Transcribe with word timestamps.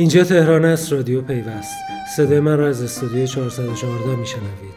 اینجا 0.00 0.24
تهران 0.24 0.64
است 0.64 0.92
رادیو 0.92 1.22
پیوست. 1.22 1.74
صدای 2.16 2.40
من 2.40 2.58
را 2.58 2.68
از 2.68 2.82
استودیو 2.82 3.26
414 3.26 4.16
میشنوید. 4.16 4.74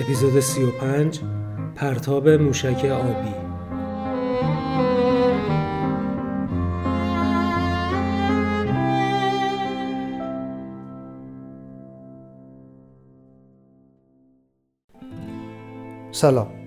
اپیزود 0.00 0.40
35 0.40 1.20
پرتاب 1.76 2.28
موشک 2.28 2.84
آبی. 2.84 3.34
سلام. 16.12 16.57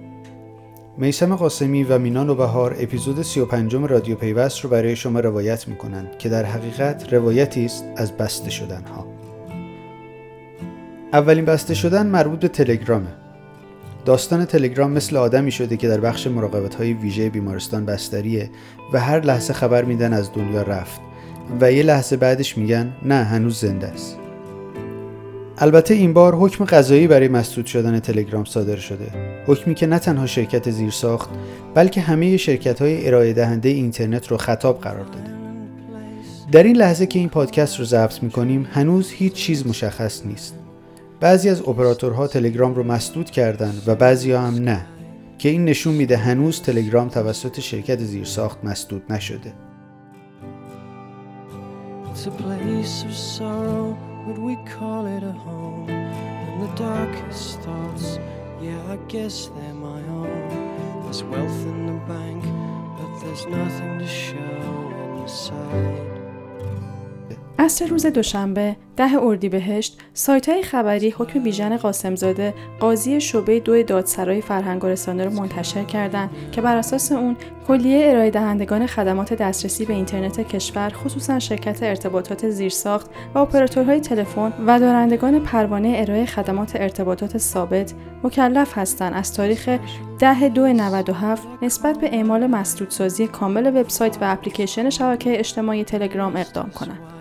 میسم 1.01 1.35
قاسمی 1.35 1.83
و 1.83 1.97
مینان 1.97 2.29
و 2.29 2.35
بهار 2.35 2.75
اپیزود 2.79 3.21
35 3.21 3.75
رادیو 3.75 4.15
پیوست 4.15 4.59
رو 4.59 4.69
برای 4.69 4.95
شما 4.95 5.19
روایت 5.19 5.67
می‌کنند 5.67 6.17
که 6.17 6.29
در 6.29 6.45
حقیقت 6.45 7.13
روایتی 7.13 7.65
است 7.65 7.83
از 7.97 8.11
بسته 8.11 8.49
شدن 8.49 8.83
ها. 8.83 9.07
اولین 11.13 11.45
بسته 11.45 11.73
شدن 11.73 12.07
مربوط 12.07 12.39
به 12.39 12.47
تلگرامه. 12.47 13.09
داستان 14.05 14.45
تلگرام 14.45 14.91
مثل 14.91 15.17
آدمی 15.17 15.51
شده 15.51 15.77
که 15.77 15.87
در 15.87 15.99
بخش 15.99 16.27
مراقبت 16.27 16.75
های 16.75 16.93
ویژه 16.93 17.29
بیمارستان 17.29 17.85
بستریه 17.85 18.49
و 18.93 18.99
هر 18.99 19.19
لحظه 19.19 19.53
خبر 19.53 19.83
میدن 19.83 20.13
از 20.13 20.33
دنیا 20.33 20.61
رفت 20.61 21.01
و 21.61 21.71
یه 21.71 21.83
لحظه 21.83 22.17
بعدش 22.17 22.57
میگن 22.57 22.93
نه 23.05 23.23
هنوز 23.23 23.59
زنده 23.59 23.87
است. 23.87 24.20
البته 25.61 25.93
این 25.93 26.13
بار 26.13 26.35
حکم 26.35 26.65
قضایی 26.65 27.07
برای 27.07 27.27
مسدود 27.27 27.65
شدن 27.65 27.99
تلگرام 27.99 28.45
صادر 28.45 28.75
شده. 28.75 29.05
حکمی 29.47 29.75
که 29.75 29.87
نه 29.87 29.99
تنها 29.99 30.25
شرکت 30.25 30.71
زیرساخت 30.71 31.29
بلکه 31.75 32.01
همه 32.01 32.37
شرکت 32.37 32.81
های 32.81 33.07
ارائه 33.07 33.33
دهنده 33.33 33.69
اینترنت 33.69 34.27
رو 34.27 34.37
خطاب 34.37 34.81
قرار 34.81 35.05
داده. 35.05 35.31
در 36.51 36.63
این 36.63 36.77
لحظه 36.77 37.05
که 37.05 37.19
این 37.19 37.29
پادکست 37.29 37.79
رو 37.79 37.85
ضبط 37.85 38.23
می‌کنیم 38.23 38.67
هنوز 38.71 39.11
هیچ 39.11 39.33
چیز 39.33 39.67
مشخص 39.67 40.25
نیست. 40.25 40.55
بعضی 41.19 41.49
از 41.49 41.61
اپراتورها 41.61 42.27
تلگرام 42.27 42.75
رو 42.75 42.83
مسدود 42.83 43.29
کردن 43.29 43.73
و 43.87 43.95
بعضی 43.95 44.31
ها 44.31 44.41
هم 44.41 44.55
نه 44.55 44.85
که 45.37 45.49
این 45.49 45.65
نشون 45.65 45.93
میده 45.93 46.17
هنوز 46.17 46.61
تلگرام 46.61 47.09
توسط 47.09 47.59
شرکت 47.59 47.99
زیرساخت 47.99 48.57
مسدود 48.63 49.03
نشده. 49.09 49.53
Would 54.25 54.37
we 54.37 54.55
call 54.57 55.05
it 55.05 55.23
a 55.23 55.31
home? 55.31 55.89
And 55.89 56.61
the 56.61 56.75
darkest 56.75 57.59
thoughts, 57.61 58.19
yeah, 58.61 58.81
I 58.89 58.97
guess 59.07 59.47
they're 59.47 59.73
my 59.73 60.01
own. 60.03 61.03
There's 61.03 61.23
wealth 61.23 61.61
in 61.65 61.87
the 61.87 61.99
bank, 62.05 62.43
but 62.97 63.19
there's 63.21 63.45
nothing 63.47 63.99
to 63.99 64.07
show 64.07 65.17
inside. 65.21 66.11
عصر 67.61 67.85
روز 67.85 68.05
دوشنبه 68.05 68.75
ده 68.97 69.23
اردیبهشت 69.23 69.97
سایت 70.13 70.49
های 70.49 70.63
خبری 70.63 71.09
حکم 71.09 71.43
بیژن 71.43 71.77
قاسمزاده 71.77 72.53
قاضی 72.79 73.21
شعبه 73.21 73.59
دو 73.59 73.83
دادسرای 73.83 74.41
فرهنگ 74.41 74.83
و 74.83 74.87
رسانه 74.87 75.25
رو 75.25 75.31
منتشر 75.31 75.83
کردند 75.83 76.29
که 76.51 76.61
بر 76.61 76.77
اساس 76.77 77.11
اون 77.11 77.35
کلیه 77.67 78.09
ارائه 78.09 78.29
دهندگان 78.29 78.87
خدمات 78.87 79.33
دسترسی 79.33 79.85
به 79.85 79.93
اینترنت 79.93 80.47
کشور 80.47 80.89
خصوصا 80.89 81.39
شرکت 81.39 81.83
ارتباطات 81.83 82.49
زیرساخت 82.49 83.09
و 83.35 83.39
اپراتورهای 83.39 83.99
تلفن 83.99 84.53
و 84.67 84.79
دارندگان 84.79 85.39
پروانه 85.39 85.93
ارائه 85.95 86.25
خدمات 86.25 86.75
ارتباطات 86.75 87.37
ثابت 87.37 87.93
مکلف 88.23 88.77
هستند 88.77 89.13
از 89.13 89.33
تاریخ 89.33 89.77
10 90.19 90.49
دو 90.49 90.67
97 90.67 91.47
نسبت 91.61 91.99
به 91.99 92.15
اعمال 92.15 92.47
مسدودسازی 92.47 93.27
کامل 93.27 93.67
وبسایت 93.67 94.17
و 94.21 94.31
اپلیکیشن 94.31 94.89
شبکه 94.89 95.39
اجتماعی 95.39 95.83
تلگرام 95.83 96.35
اقدام 96.35 96.69
کنند. 96.69 97.20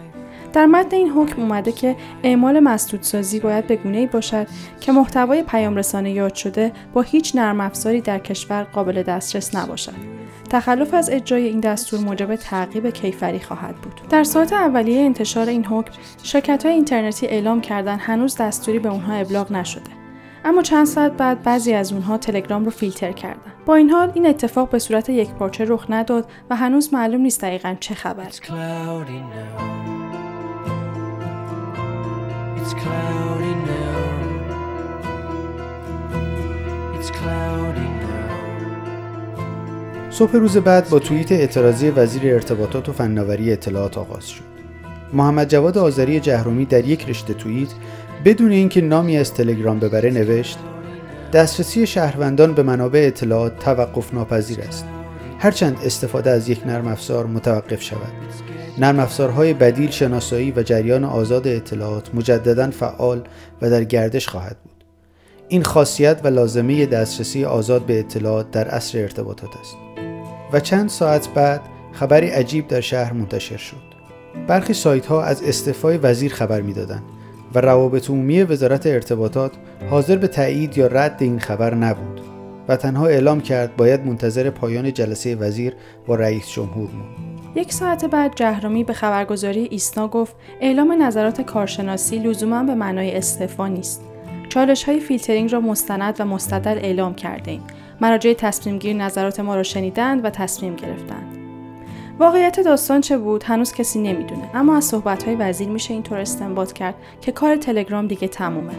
در 0.53 0.67
متن 0.67 0.97
این 0.97 1.11
حکم 1.11 1.43
اومده 1.43 1.73
که 1.73 1.97
اعمال 2.23 2.61
مسدودسازی 2.61 3.41
باید 3.41 3.67
به 3.67 3.79
ای 3.85 4.07
باشد 4.07 4.47
که 4.81 4.93
محتوای 4.93 5.43
پیام 5.43 5.77
رسانه 5.77 6.11
یاد 6.11 6.35
شده 6.35 6.73
با 6.93 7.03
هیچ 7.03 7.37
نرم 7.37 7.61
افزاری 7.61 8.01
در 8.01 8.19
کشور 8.19 8.63
قابل 8.63 9.03
دسترس 9.03 9.55
نباشد. 9.55 10.21
تخلف 10.51 10.95
از 10.95 11.11
اجرای 11.11 11.45
این 11.47 11.61
دستور 11.61 12.01
موجب 12.01 12.37
تعقیب 12.37 12.91
کیفری 12.91 13.41
خواهد 13.41 13.75
بود. 13.77 14.01
در 14.11 14.25
ساعت 14.25 14.53
اولیه 14.53 15.01
انتشار 15.01 15.49
این 15.49 15.65
حکم، 15.65 15.93
شرکت 16.23 16.67
های 16.67 16.75
اینترنتی 16.75 17.27
اعلام 17.27 17.61
کردن 17.61 17.99
هنوز 17.99 18.37
دستوری 18.37 18.79
به 18.79 18.89
اونها 18.89 19.15
ابلاغ 19.15 19.53
نشده. 19.53 19.91
اما 20.45 20.63
چند 20.63 20.87
ساعت 20.87 21.13
بعد 21.13 21.43
بعضی 21.43 21.75
از 21.75 21.93
اونها 21.93 22.19
تلگرام 22.19 22.65
رو 22.65 22.71
فیلتر 22.71 23.13
کردن. 23.13 23.53
با 23.67 23.75
این 23.75 23.91
حال 23.91 24.13
این 24.15 24.27
اتفاق 24.27 24.71
به 24.71 24.79
صورت 24.79 25.09
یک 25.09 25.31
پارچه 25.31 25.65
رخ 25.65 25.87
نداد 25.89 26.31
و 26.51 26.57
هنوز 26.57 26.95
معلوم 26.95 27.21
نیست 27.21 27.41
دقیقا 27.41 27.77
چه 27.81 27.95
خبر. 27.95 28.29
It's. 32.73 33.11
صبح 40.11 40.33
روز 40.33 40.57
بعد 40.57 40.89
با 40.89 40.99
توییت 40.99 41.33
اعتراضی 41.33 41.91
وزیر 41.91 42.35
ارتباطات 42.35 42.89
و 42.89 42.93
فناوری 42.93 43.53
اطلاعات 43.53 43.99
آغاز 43.99 44.29
شد. 44.29 44.45
محمد 45.13 45.49
جواد 45.49 45.79
آذری 45.79 46.21
جهرومی 46.21 46.65
در 46.65 46.85
یک 46.85 47.09
رشته 47.09 47.35
توییت 47.35 47.69
بدون 48.25 48.51
اینکه 48.51 48.81
نامی 48.81 49.17
از 49.17 49.35
تلگرام 49.35 49.79
ببره 49.79 50.11
نوشت 50.11 50.59
دسترسی 51.33 51.87
شهروندان 51.87 52.55
به 52.55 52.63
منابع 52.63 53.05
اطلاعات 53.07 53.59
توقف 53.59 54.15
ناپذیر 54.15 54.61
است. 54.61 54.87
هرچند 55.39 55.79
استفاده 55.85 56.31
از 56.31 56.49
یک 56.49 56.67
نرم 56.67 56.87
افزار 56.89 57.27
متوقف 57.27 57.83
شود. 57.83 58.13
نرم 58.79 59.01
افزارهای 59.01 59.55
بدیل 59.55 59.91
شناسایی 59.91 60.53
و 60.57 60.63
جریان 60.63 61.05
آزاد 61.05 61.49
اطلاعات 61.49 62.15
مجددا 62.15 62.71
فعال 62.71 63.23
و 63.63 63.71
در 63.71 63.85
گردش 63.85 64.29
خواهد 64.29 64.57
بود. 64.65 64.85
این 65.49 65.63
خاصیت 65.63 66.21
و 66.25 66.29
لازمه 66.29 66.87
دسترسی 66.87 67.45
آزاد 67.45 67.87
به 67.87 67.99
اطلاعات 67.99 68.51
در 68.51 68.69
عصر 68.69 68.99
ارتباطات 68.99 69.51
است. 69.61 69.77
و 70.53 70.61
چند 70.61 70.89
ساعت 70.89 71.29
بعد 71.29 71.61
خبری 71.93 72.29
عجیب 72.29 72.69
در 72.69 72.81
شهر 72.81 73.13
منتشر 73.13 73.57
شد. 73.57 73.91
برخی 74.49 74.75
سایت 74.75 75.07
ها 75.07 75.23
از 75.23 75.43
استعفای 75.43 75.99
وزیر 75.99 76.33
خبر 76.33 76.61
می‌دادند 76.61 77.03
و 77.55 77.61
روابط 77.61 78.11
عمومی 78.11 78.43
وزارت 78.43 78.87
ارتباطات 78.87 79.53
حاضر 79.91 80.17
به 80.17 80.29
تایید 80.29 80.79
یا 80.79 80.87
رد 80.87 81.17
این 81.21 81.39
خبر 81.39 81.75
نبود 81.75 82.21
و 82.69 82.77
تنها 82.77 83.07
اعلام 83.07 83.41
کرد 83.41 83.77
باید 83.77 84.07
منتظر 84.07 84.51
پایان 84.51 84.93
جلسه 84.93 85.37
وزیر 85.37 85.75
با 86.07 86.15
رئیس 86.15 86.49
جمهور 86.49 86.91
موند. 86.91 87.30
یک 87.55 87.73
ساعت 87.73 88.05
بعد 88.05 88.35
جهرمی 88.35 88.85
به 88.85 88.93
خبرگزاری 88.93 89.69
ایسنا 89.71 90.09
گفت 90.09 90.37
اعلام 90.61 91.03
نظرات 91.03 91.41
کارشناسی 91.41 92.19
لزوما 92.19 92.63
به 92.63 92.75
معنای 92.75 93.17
استعفا 93.17 93.69
نیست. 93.69 94.05
چالش 94.49 94.85
های 94.85 95.01
فیلترینگ 95.01 95.53
را 95.53 95.61
مستند 95.61 96.17
و 96.19 96.25
مستدل 96.25 96.79
اعلام 96.79 97.15
کرده 97.15 97.51
ایم. 97.51 97.63
مراجع 98.01 98.33
تصمیم 98.33 98.79
گیر 98.79 98.97
نظرات 98.97 99.41
ما 99.41 99.57
را 99.57 99.63
شنیدند 99.63 100.25
و 100.25 100.31
تصمیم 100.31 100.77
گرفتند. 100.77 101.37
واقعیت 102.19 102.61
داستان 102.61 103.01
چه 103.01 103.19
بود 103.19 103.43
هنوز 103.43 103.73
کسی 103.73 103.99
نمی‌دونه 103.99 104.51
اما 104.55 104.77
از 104.77 104.85
صحبت 104.85 105.23
های 105.23 105.35
وزیر 105.35 105.69
میشه 105.69 105.95
اینطور 105.95 106.19
استنباط 106.19 106.73
کرد 106.73 106.95
که 107.21 107.33
کار 107.33 107.57
تلگرام 107.57 108.07
دیگه 108.07 108.29
تمومه. 108.29 108.75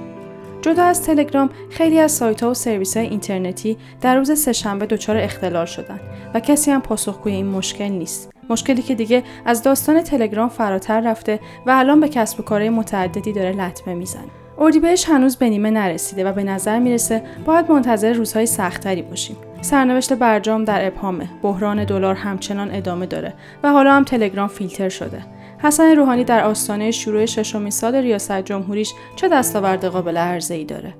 جدا 0.61 0.83
از 0.83 1.03
تلگرام 1.03 1.49
خیلی 1.69 1.99
از 1.99 2.11
سایت 2.11 2.43
ها 2.43 2.51
و 2.51 2.53
سرویس 2.53 2.97
های 2.97 3.07
اینترنتی 3.07 3.77
در 4.01 4.15
روز 4.15 4.39
سهشنبه 4.39 4.85
دچار 4.85 5.17
اختلال 5.17 5.65
شدن 5.65 5.99
و 6.33 6.39
کسی 6.39 6.71
هم 6.71 6.81
پاسخگوی 6.81 7.33
این 7.33 7.47
مشکل 7.47 7.87
نیست. 7.87 8.31
مشکلی 8.51 8.81
که 8.81 8.95
دیگه 8.95 9.23
از 9.45 9.63
داستان 9.63 10.01
تلگرام 10.01 10.49
فراتر 10.49 11.01
رفته 11.01 11.39
و 11.65 11.71
الان 11.71 11.99
به 11.99 12.09
کسب 12.09 12.39
و 12.39 12.43
کارهای 12.43 12.69
متعددی 12.69 13.33
داره 13.33 13.51
لطمه 13.51 13.93
می‌زنه. 13.93 14.31
اردیبهشت 14.59 15.09
هنوز 15.09 15.35
به 15.35 15.49
نیمه 15.49 15.69
نرسیده 15.71 16.29
و 16.29 16.33
به 16.33 16.43
نظر 16.43 16.79
می‌رسه 16.79 17.23
باید 17.45 17.71
منتظر 17.71 18.13
روزهای 18.13 18.45
سختتری 18.45 19.01
باشیم. 19.01 19.37
سرنوشت 19.61 20.13
برجام 20.13 20.65
در 20.65 20.87
ابهامه. 20.87 21.29
بحران 21.41 21.83
دلار 21.83 22.15
همچنان 22.15 22.75
ادامه 22.75 23.05
داره 23.05 23.33
و 23.63 23.69
حالا 23.69 23.93
هم 23.93 24.03
تلگرام 24.03 24.47
فیلتر 24.47 24.89
شده. 24.89 25.21
حسن 25.63 25.95
روحانی 25.95 26.23
در 26.23 26.43
آستانه 26.43 26.91
شروع 26.91 27.25
ششمین 27.25 27.69
سال 27.69 27.95
ریاست 27.95 28.41
جمهوریش 28.41 28.93
چه 29.15 29.29
دستاورد 29.29 29.85
قابل 29.85 30.17
ای 30.49 30.65
داره؟ 30.65 30.93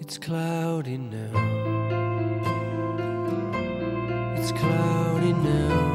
It's 0.00 0.18
cloudy 0.18 0.98
now. 1.12 1.36
It's 4.36 4.52
cloudy 4.60 5.32
now. 5.32 5.91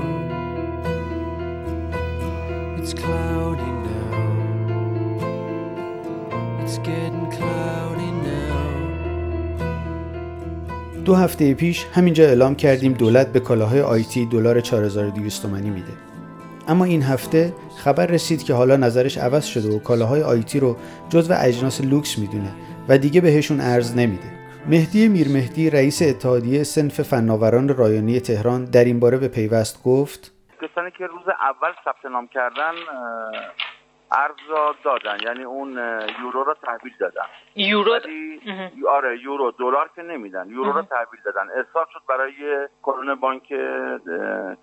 دو 11.07 11.15
هفته 11.15 11.53
پیش 11.53 11.85
همینجا 11.93 12.23
اعلام 12.23 12.55
کردیم 12.55 12.93
دولت 12.93 13.27
به 13.27 13.39
کالاهای 13.39 13.81
آیتی 13.81 14.25
دلار 14.25 14.61
4200 14.61 15.41
تومانی 15.41 15.69
میده. 15.69 15.91
اما 16.67 16.85
این 16.85 17.03
هفته 17.03 17.53
خبر 17.77 18.05
رسید 18.05 18.43
که 18.43 18.53
حالا 18.53 18.77
نظرش 18.77 19.17
عوض 19.17 19.45
شده 19.45 19.75
و 19.75 19.79
کالاهای 19.79 20.21
آیتی 20.21 20.59
رو 20.59 20.77
جزو 21.09 21.33
اجناس 21.37 21.81
لوکس 21.81 22.17
می‌دونه 22.17 22.51
و 22.89 22.97
دیگه 22.97 23.21
بهشون 23.21 23.61
ارز 23.61 23.95
نمیده. 23.95 24.31
مهدی 24.69 25.07
میرمهدی 25.07 25.69
رئیس 25.69 26.01
اتحادیه 26.01 26.63
سنف 26.63 27.01
فناوران 27.01 27.69
رایانی 27.69 28.19
تهران 28.19 28.65
در 28.65 28.85
این 28.85 28.99
باره 28.99 29.17
به 29.17 29.27
پیوست 29.27 29.83
گفت 29.83 30.31
کسانی 30.77 30.91
که 30.91 31.07
روز 31.07 31.29
اول 31.29 31.71
ثبت 31.85 32.05
نام 32.05 32.27
کردن 32.27 32.73
ارز 34.11 34.35
را 34.49 34.75
دادن. 34.83 35.17
یعنی 35.23 35.43
اون 35.43 35.71
یورو 36.21 36.43
را 36.43 36.53
تحویل 36.53 36.93
دادن. 36.99 37.25
یورو 37.55 37.99
آره 38.89 39.19
یورو 39.19 39.51
دلار 39.51 39.89
که 39.95 40.01
نمیدن. 40.01 40.49
یورو 40.49 40.71
را 40.71 40.81
تحویل 40.81 41.21
دادن. 41.25 41.49
ارسال 41.55 41.85
شد 41.93 42.01
برای 42.09 42.67
کرون 42.83 43.15
بانک 43.15 43.53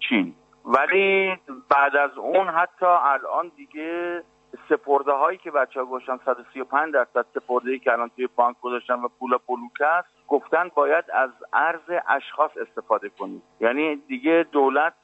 چین. 0.08 0.34
ولی 0.64 1.36
بعد 1.70 1.96
از 1.96 2.18
اون 2.18 2.48
حتی 2.48 2.86
الان 2.86 3.52
دیگه 3.56 4.22
سپرده 4.68 5.12
هایی 5.12 5.38
که 5.38 5.50
بچه 5.50 5.80
ها 5.80 5.86
گوشتن 5.86 6.18
135 6.24 6.94
درصد 6.94 7.26
سپرده 7.34 7.70
ای 7.70 7.78
که 7.78 7.92
الان 7.92 8.10
توی 8.16 8.28
بانک 8.36 8.56
گذاشتن 8.60 8.94
و 8.94 9.08
پول 9.18 9.38
بلوک 9.48 9.80
است 9.80 10.08
گفتن 10.28 10.70
باید 10.74 11.04
از 11.12 11.30
ارز 11.52 12.00
اشخاص 12.08 12.50
استفاده 12.56 13.08
کنید 13.08 13.42
یعنی 13.60 13.96
دیگه 13.96 14.46
دولت 14.52 14.94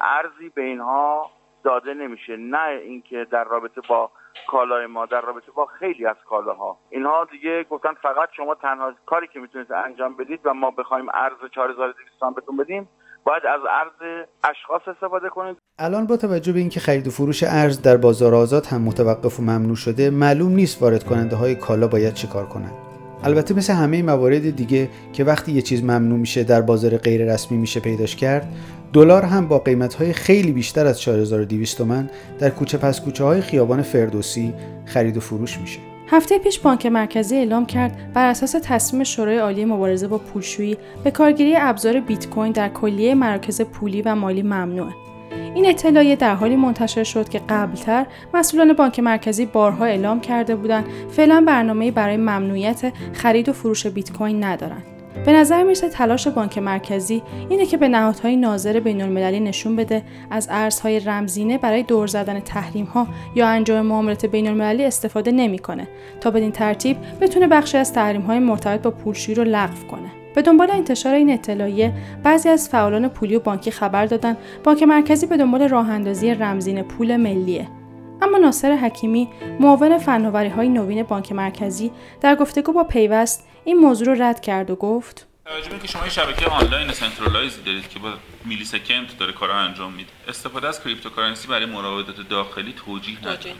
ارزی 0.00 0.48
به 0.54 0.62
اینها 0.62 1.30
داده 1.64 1.94
نمیشه. 1.94 2.36
نه 2.36 2.68
اینکه 2.68 3.26
در 3.30 3.44
رابطه 3.44 3.80
با 3.88 4.10
کالای 4.48 4.86
ما 4.86 5.06
در 5.06 5.20
رابطه 5.20 5.52
با 5.52 5.66
خیلی 5.66 6.06
از 6.06 6.16
کالاها. 6.28 6.78
اینها 6.90 7.24
دیگه 7.24 7.64
گفتن 7.64 7.92
فقط 7.92 8.28
شما 8.32 8.54
تنها 8.54 8.92
کاری 9.06 9.26
که 9.26 9.40
می‌تونید 9.40 9.72
انجام 9.72 10.16
بدید 10.16 10.40
و 10.44 10.54
ما 10.54 10.70
بخوایم 10.70 11.08
ارز 11.14 11.50
4200 11.50 12.34
بهتون 12.34 12.56
بدیم 12.56 12.88
باید 13.24 13.46
از 13.46 13.60
ارز 13.64 14.26
اشخاص 14.44 14.88
استفاده 14.88 15.28
کنید. 15.28 15.58
الان 15.82 16.06
با 16.06 16.16
توجه 16.16 16.52
به 16.52 16.60
اینکه 16.60 16.80
خرید 16.80 17.06
و 17.06 17.10
فروش 17.10 17.42
ارز 17.42 17.80
در 17.82 17.96
بازار 17.96 18.34
آزاد 18.34 18.66
هم 18.66 18.82
متوقف 18.82 19.40
و 19.40 19.42
ممنوع 19.42 19.76
شده 19.76 20.10
معلوم 20.10 20.52
نیست 20.52 20.82
وارد 20.82 21.04
کننده 21.04 21.36
های 21.36 21.54
کالا 21.54 21.88
باید 21.88 22.14
چیکار 22.14 22.46
کنند 22.46 22.72
البته 23.24 23.54
مثل 23.54 23.72
همه 23.72 24.02
موارد 24.02 24.56
دیگه 24.56 24.88
که 25.12 25.24
وقتی 25.24 25.52
یه 25.52 25.62
چیز 25.62 25.82
ممنوع 25.82 26.18
میشه 26.18 26.44
در 26.44 26.60
بازار 26.60 26.96
غیر 26.96 27.34
رسمی 27.34 27.58
میشه 27.58 27.80
پیداش 27.80 28.16
کرد 28.16 28.48
دلار 28.92 29.22
هم 29.22 29.48
با 29.48 29.58
قیمت 29.58 29.94
های 29.94 30.12
خیلی 30.12 30.52
بیشتر 30.52 30.86
از 30.86 31.00
4200 31.00 31.78
تومن 31.78 32.10
در 32.38 32.50
کوچه 32.50 32.78
پس 32.78 33.00
کوچه 33.00 33.24
های 33.24 33.40
خیابان 33.40 33.82
فردوسی 33.82 34.54
خرید 34.84 35.16
و 35.16 35.20
فروش 35.20 35.58
میشه 35.58 35.78
هفته 36.08 36.38
پیش 36.38 36.58
بانک 36.58 36.86
مرکزی 36.86 37.36
اعلام 37.36 37.66
کرد 37.66 38.12
بر 38.14 38.26
اساس 38.26 38.56
تصمیم 38.62 39.04
شورای 39.04 39.38
عالی 39.38 39.64
مبارزه 39.64 40.08
با 40.08 40.18
پولشویی 40.18 40.76
به 41.04 41.10
کارگیری 41.10 41.56
ابزار 41.56 42.00
بیت 42.00 42.26
کوین 42.26 42.52
در 42.52 42.68
کلیه 42.68 43.14
مراکز 43.14 43.60
پولی 43.60 44.02
و 44.02 44.14
مالی 44.14 44.42
ممنوعه. 44.42 45.09
این 45.60 45.70
اطلاعیه 45.70 46.16
در 46.16 46.34
حالی 46.34 46.56
منتشر 46.56 47.04
شد 47.04 47.28
که 47.28 47.40
قبلتر 47.48 48.06
مسئولان 48.34 48.72
بانک 48.72 49.00
مرکزی 49.00 49.46
بارها 49.46 49.84
اعلام 49.84 50.20
کرده 50.20 50.56
بودند 50.56 50.84
فعلا 51.10 51.44
برنامه 51.46 51.90
برای 51.90 52.16
ممنوعیت 52.16 52.92
خرید 53.12 53.48
و 53.48 53.52
فروش 53.52 53.86
بیت 53.86 54.12
کوین 54.12 54.44
ندارند. 54.44 54.82
به 55.26 55.32
نظر 55.32 55.62
می‌رسه 55.62 55.88
تلاش 55.88 56.28
بانک 56.28 56.58
مرکزی 56.58 57.22
اینه 57.48 57.66
که 57.66 57.76
به 57.76 57.88
نهادهای 57.88 58.36
ناظر 58.36 58.80
بین 58.80 59.02
المللی 59.02 59.40
نشون 59.40 59.76
بده 59.76 60.02
از 60.30 60.48
ارزهای 60.50 61.00
رمزینه 61.00 61.58
برای 61.58 61.82
دور 61.82 62.06
زدن 62.06 62.40
تحریم 62.40 62.84
ها 62.84 63.06
یا 63.34 63.48
انجام 63.48 63.86
معاملات 63.86 64.26
بین 64.26 64.48
المللی 64.48 64.84
استفاده 64.84 65.32
نمی‌کنه 65.32 65.88
تا 66.20 66.30
بدین 66.30 66.52
ترتیب 66.52 66.96
بتونه 67.20 67.46
بخشی 67.46 67.78
از 67.78 67.92
تحریم 67.92 68.22
های 68.22 68.38
مرتبط 68.38 68.82
با 68.82 68.90
پولشویی 68.90 69.34
رو 69.34 69.44
لغو 69.44 69.86
کنه. 69.90 70.19
به 70.34 70.42
دنبال 70.42 70.70
انتشار 70.70 71.14
این 71.14 71.30
اطلاعیه 71.30 71.92
بعضی 72.22 72.48
از 72.48 72.68
فعالان 72.68 73.08
پولی 73.08 73.36
و 73.36 73.40
بانکی 73.40 73.70
خبر 73.70 74.06
دادن. 74.06 74.36
بانک 74.64 74.82
مرکزی 74.82 75.26
به 75.26 75.36
دنبال 75.36 75.68
راه 75.68 75.90
اندازی 75.90 76.34
رمزین 76.34 76.82
پول 76.82 77.16
ملیه. 77.16 77.68
اما 78.22 78.38
ناصر 78.38 78.72
حکیمی 78.72 79.28
معاون 79.60 79.98
فناوری 79.98 80.48
های 80.48 80.68
نوین 80.68 81.02
بانک 81.02 81.32
مرکزی 81.32 81.90
در 82.20 82.34
گفتگو 82.34 82.72
با 82.72 82.84
پیوست 82.84 83.48
این 83.64 83.76
موضوع 83.76 84.06
رو 84.06 84.22
رد 84.22 84.40
کرد 84.40 84.70
و 84.70 84.76
گفت 84.76 85.26
توجه 85.44 85.78
که 85.78 85.88
شما 85.88 86.04
یه 86.04 86.10
شبکه 86.10 86.46
آنلاین 86.46 86.92
centralized 86.92 87.64
دارید 87.64 87.88
که 87.88 87.98
با 87.98 88.08
millisecond 88.44 89.16
داره 89.18 89.32
کارا 89.32 89.54
انجام 89.54 89.92
میده 89.92 90.10
استفاده 90.28 90.68
از 90.68 90.84
cryptocurrency 90.84 91.48
برای 91.48 91.66
مراودات 91.66 92.28
داخلی 92.28 92.74
توجیه 92.86 93.18
نداره. 93.20 93.54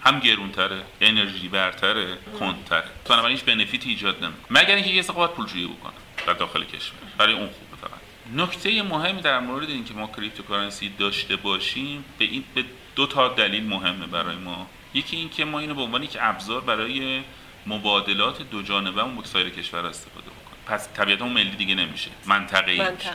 هم 0.00 0.18
گرونتره 0.18 0.76
انرژی‌برتره 1.00 2.06
کندتره. 2.38 2.84
بنابراین 3.08 3.36
هیچ 3.36 3.44
بنفیتی 3.44 3.90
ایجاد 3.90 4.14
نمی‌کنه. 4.14 4.46
مگر 4.50 4.74
اینکه 4.74 4.90
یه 4.90 5.02
سقوط 5.02 5.30
پولشویی 5.30 5.66
بکنه. 5.66 5.92
در 6.26 6.32
داخل 6.32 6.64
کشور. 6.64 6.98
برای 7.18 7.34
اون 7.34 7.48
خوبه 7.48 7.76
فقط. 7.80 8.00
نکته 8.34 8.82
مهمی 8.82 9.20
در 9.20 9.40
مورد 9.40 9.70
اینکه 9.70 9.94
ما 9.94 10.06
cryptocurrency 10.06 10.88
داشته 10.88 11.36
باشیم 11.36 12.04
به 12.18 12.24
این 12.24 12.44
به 12.54 12.64
دو 12.96 13.06
تا 13.06 13.28
دلیل 13.28 13.64
مهمه 13.64 14.06
برای 14.06 14.36
ما. 14.36 14.66
یکی 14.94 15.16
اینکه 15.16 15.44
ما 15.44 15.58
اینو 15.58 15.74
به 15.74 15.82
عنوان 15.82 16.02
یک 16.02 16.16
ابزار 16.20 16.60
برای 16.60 17.22
مبادلات 17.66 18.42
دو 18.42 18.62
جانبه 18.62 19.02
با 19.02 19.24
سایر 19.24 19.48
کشور 19.48 19.86
استفاده 19.86 20.26
بکنیم. 20.26 20.62
پس 20.66 20.88
طبیعتا 20.94 21.24
اون 21.24 21.32
ملی 21.32 21.56
دیگه 21.56 21.74
نمیشه. 21.74 22.10
منطقه 22.26 22.72
ای 22.72 22.90
میشه. 22.90 23.10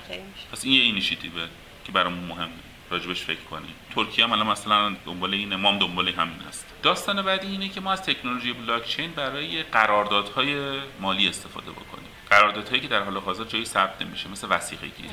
پس 0.52 0.64
این 0.64 0.74
یه 0.74 0.82
اینیشیتیوه 0.82 1.48
که 1.86 1.92
برامون 1.92 2.24
مهمه. 2.24 2.50
راجبش 2.90 3.22
فکر 3.22 3.40
کنیم. 3.40 3.74
ترکیه 3.96 4.26
هم 4.26 4.32
الان 4.32 4.48
مثلا 4.48 4.96
دنبال 5.06 5.34
اینه 5.34 5.56
ما 5.56 5.72
هم 5.72 5.80
دنبال 5.80 6.10
همین 6.10 6.40
است 6.48 6.66
داستان 6.84 7.22
بعدی 7.22 7.48
اینه 7.48 7.70
که 7.70 7.82
ما 7.82 7.92
از 7.92 8.02
تکنولوژی 8.04 8.54
بلاک 8.54 8.88
چین 8.88 9.12
برای 9.12 9.64
قراردادهای 9.64 10.80
مالی 11.00 11.28
استفاده 11.28 11.72
بکنیم. 11.72 11.95
قراردادهایی 12.36 12.82
که 12.82 12.88
در 12.88 13.04
حال 13.04 13.18
حاضر 13.18 13.44
جایی 13.44 13.66
ثبت 13.66 14.02
نمیشه 14.02 14.32
مثل 14.32 14.48
وثیقه 14.50 14.88
گیری 14.88 15.10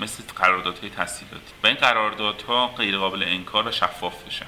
مثل 0.00 0.22
قراردادهای 0.36 0.90
تسهیلاتی 0.90 1.52
و 1.64 1.66
این 1.66 1.76
قراردادها 1.76 2.66
غیر 2.66 2.98
قابل 2.98 3.24
انکار 3.26 3.68
و 3.68 3.70
شفاف 3.70 4.24
بشن 4.26 4.46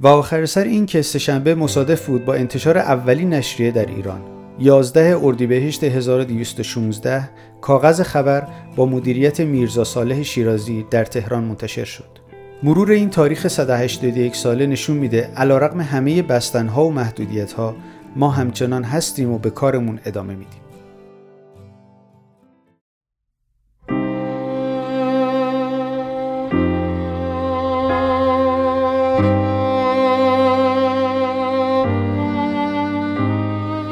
و 0.00 0.06
آخر 0.08 0.46
سر 0.46 0.64
این 0.64 0.86
که 0.86 1.02
سهشنبه 1.02 1.54
مصادف 1.54 2.06
بود 2.06 2.24
با 2.24 2.34
انتشار 2.34 2.78
اولین 2.78 3.34
نشریه 3.34 3.70
در 3.70 3.86
ایران 3.86 4.24
11 4.58 5.18
اردیبهشت 5.22 5.84
1216 5.84 7.30
کاغذ 7.60 8.00
خبر 8.00 8.46
با 8.76 8.86
مدیریت 8.86 9.40
میرزا 9.40 9.84
صالح 9.84 10.22
شیرازی 10.22 10.86
در 10.90 11.04
تهران 11.04 11.44
منتشر 11.44 11.84
شد. 11.84 12.18
مرور 12.62 12.90
این 12.90 13.10
تاریخ 13.10 13.48
181 13.48 14.36
ساله 14.36 14.66
نشون 14.66 14.96
میده 14.96 15.32
علیرغم 15.36 15.80
همه 15.80 16.22
بستنها 16.22 16.84
و 16.84 16.92
محدودیتها 16.92 17.76
ما 18.16 18.30
همچنان 18.30 18.84
هستیم 18.84 19.30
و 19.30 19.38
به 19.38 19.50
کارمون 19.50 20.00
ادامه 20.04 20.34
میدیم. 20.34 20.69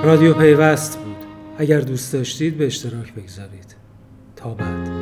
رادیو 0.09 0.35
پیوست 0.35 0.99
بود. 0.99 1.17
اگر 1.59 1.81
دوست 1.81 2.13
داشتید 2.13 2.59
به 2.59 2.67
اشتراک 2.67 3.15
بگذارید. 3.15 3.77
تا 4.37 4.55
بعد. 4.55 4.98